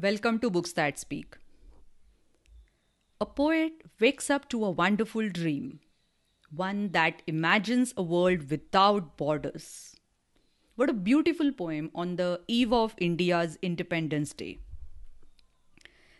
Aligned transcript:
Welcome 0.00 0.38
to 0.40 0.48
Books 0.48 0.72
That 0.74 0.96
Speak. 0.96 1.36
A 3.20 3.26
poet 3.26 3.72
wakes 3.98 4.30
up 4.30 4.48
to 4.50 4.64
a 4.64 4.70
wonderful 4.70 5.28
dream, 5.28 5.80
one 6.54 6.90
that 6.92 7.22
imagines 7.26 7.94
a 7.96 8.02
world 8.04 8.48
without 8.48 9.16
borders. 9.16 9.96
What 10.76 10.88
a 10.88 10.92
beautiful 10.92 11.50
poem 11.50 11.90
on 11.96 12.14
the 12.14 12.40
eve 12.46 12.72
of 12.72 12.94
India's 12.98 13.58
Independence 13.60 14.32
Day. 14.32 14.60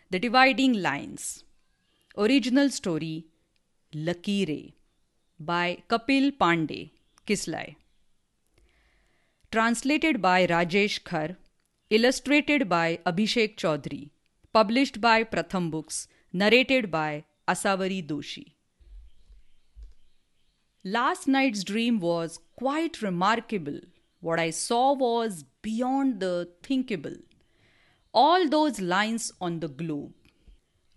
The 0.09 0.19
Dividing 0.19 0.73
Lines. 0.73 1.45
Original 2.17 2.69
story 2.69 3.27
Lakire 3.93 4.73
by 5.39 5.83
Kapil 5.87 6.37
Pandey, 6.37 6.91
Kislai. 7.25 7.77
Translated 9.53 10.21
by 10.21 10.45
Rajesh 10.45 11.01
Khar 11.05 11.37
illustrated 11.89 12.69
by 12.69 12.99
Abhishek 13.05 13.55
Chaudhary, 13.57 14.11
published 14.53 15.01
by 15.01 15.23
Pratham 15.23 15.71
Books, 15.71 16.07
narrated 16.31 16.91
by 16.91 17.25
Asavari 17.47 18.05
Doshi. 18.05 18.53
Last 20.85 21.27
night's 21.27 21.63
dream 21.63 21.99
was 21.99 22.39
quite 22.55 23.01
remarkable. 23.01 23.79
What 24.21 24.39
I 24.39 24.51
saw 24.51 24.93
was 24.93 25.43
beyond 25.61 26.19
the 26.19 26.49
thinkable. 26.61 27.15
All 28.13 28.47
those 28.47 28.79
lines 28.79 29.31
on 29.41 29.59
the 29.59 29.67
globe 29.67 30.13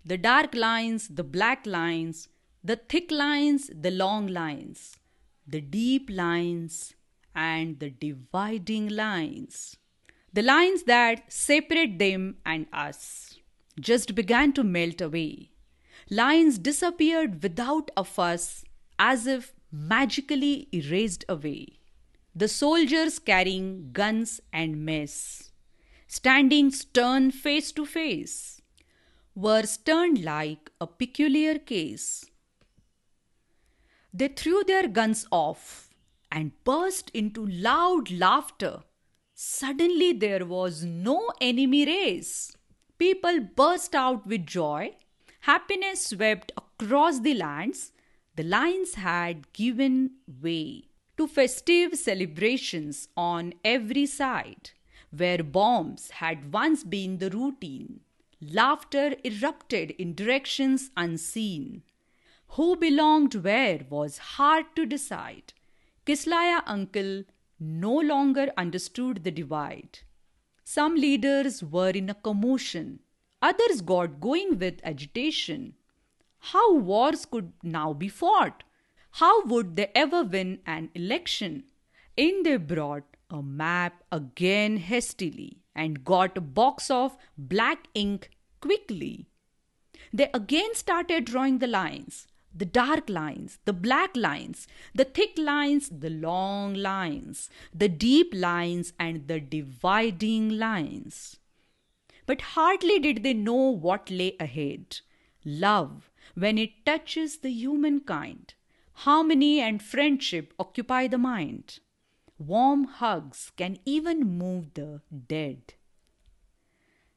the 0.05 0.17
dark 0.17 0.53
lines, 0.53 1.07
the 1.07 1.23
black 1.23 1.65
lines, 1.65 2.27
the 2.61 2.75
thick 2.75 3.09
lines, 3.09 3.69
the 3.73 3.89
long 3.89 4.27
lines, 4.27 4.97
the 5.47 5.61
deep 5.61 6.09
lines, 6.11 6.93
and 7.33 7.79
the 7.79 7.89
dividing 7.89 8.89
lines. 8.89 9.77
The 10.33 10.41
lines 10.41 10.83
that 10.83 11.31
separate 11.31 11.99
them 11.99 12.37
and 12.43 12.65
us 12.73 13.37
just 13.79 14.15
began 14.15 14.51
to 14.53 14.63
melt 14.63 14.99
away. 14.99 15.51
Lines 16.09 16.57
disappeared 16.57 17.43
without 17.43 17.91
a 17.95 18.03
fuss, 18.03 18.65
as 18.97 19.27
if 19.27 19.53
magically 19.71 20.69
erased 20.73 21.23
away. 21.29 21.79
The 22.35 22.47
soldiers 22.47 23.19
carrying 23.19 23.91
guns 23.93 24.41
and 24.51 24.83
mess, 24.83 25.51
standing 26.07 26.71
stern 26.71 27.29
face 27.29 27.71
to 27.73 27.85
face, 27.85 28.59
were 29.35 29.63
stern 29.63 30.23
like 30.23 30.71
a 30.81 30.87
peculiar 30.87 31.59
case. 31.59 32.25
They 34.11 34.29
threw 34.29 34.63
their 34.63 34.87
guns 34.87 35.27
off 35.31 35.89
and 36.31 36.51
burst 36.63 37.11
into 37.11 37.45
loud 37.45 38.09
laughter 38.09 38.81
Suddenly 39.33 40.13
there 40.13 40.45
was 40.45 40.83
no 40.83 41.31
enemy 41.41 41.85
race. 41.85 42.51
People 42.97 43.39
burst 43.39 43.95
out 43.95 44.27
with 44.27 44.45
joy. 44.45 44.95
Happiness 45.41 46.07
swept 46.07 46.51
across 46.55 47.19
the 47.19 47.33
lands. 47.33 47.91
The 48.35 48.43
lines 48.43 48.95
had 48.95 49.51
given 49.53 50.11
way 50.41 50.83
to 51.17 51.27
festive 51.27 51.95
celebrations 51.97 53.07
on 53.17 53.53
every 53.63 54.05
side, 54.05 54.71
where 55.11 55.43
bombs 55.43 56.11
had 56.11 56.53
once 56.53 56.83
been 56.83 57.17
the 57.17 57.29
routine. 57.29 58.01
Laughter 58.41 59.15
erupted 59.23 59.91
in 59.91 60.15
directions 60.15 60.91
unseen. 60.95 61.83
Who 62.49 62.75
belonged 62.75 63.35
where 63.35 63.81
was 63.89 64.17
hard 64.17 64.65
to 64.75 64.85
decide. 64.85 65.53
Kislaya 66.05 66.61
uncle 66.65 67.23
no 67.63 67.93
longer 67.93 68.51
understood 68.57 69.23
the 69.23 69.31
divide. 69.31 69.99
Some 70.63 70.95
leaders 70.95 71.63
were 71.63 71.89
in 71.89 72.09
a 72.09 72.13
commotion, 72.13 72.99
others 73.41 73.81
got 73.81 74.19
going 74.19 74.59
with 74.59 74.79
agitation. 74.83 75.75
How 76.39 76.75
wars 76.75 77.25
could 77.25 77.53
now 77.63 77.93
be 77.93 78.09
fought? 78.09 78.63
How 79.11 79.45
would 79.45 79.75
they 79.75 79.91
ever 79.95 80.23
win 80.23 80.59
an 80.65 80.89
election? 80.93 81.63
In 82.17 82.43
they 82.43 82.57
brought 82.57 83.03
a 83.29 83.41
map 83.41 84.03
again 84.11 84.77
hastily 84.77 85.63
and 85.75 86.03
got 86.03 86.37
a 86.37 86.41
box 86.41 86.91
of 86.91 87.17
black 87.37 87.87
ink 87.93 88.29
quickly. 88.59 89.27
They 90.11 90.29
again 90.33 90.75
started 90.75 91.25
drawing 91.25 91.59
the 91.59 91.67
lines 91.67 92.27
the 92.55 92.65
dark 92.65 93.09
lines, 93.09 93.57
the 93.65 93.73
black 93.73 94.15
lines, 94.15 94.67
the 94.93 95.05
thick 95.05 95.37
lines, 95.37 95.89
the 95.89 96.09
long 96.09 96.73
lines, 96.73 97.49
the 97.73 97.89
deep 97.89 98.31
lines, 98.33 98.93
and 98.99 99.27
the 99.27 99.39
dividing 99.39 100.49
lines. 100.49 101.39
But 102.25 102.41
hardly 102.41 102.99
did 102.99 103.23
they 103.23 103.33
know 103.33 103.69
what 103.69 104.09
lay 104.09 104.35
ahead. 104.39 104.99
Love, 105.43 106.09
when 106.35 106.57
it 106.57 106.85
touches 106.85 107.39
the 107.39 107.51
humankind, 107.51 108.53
harmony 108.93 109.59
and 109.59 109.81
friendship 109.81 110.53
occupy 110.59 111.07
the 111.07 111.17
mind. 111.17 111.79
Warm 112.37 112.85
hugs 112.85 113.51
can 113.57 113.77
even 113.85 114.37
move 114.37 114.73
the 114.73 115.01
dead. 115.27 115.73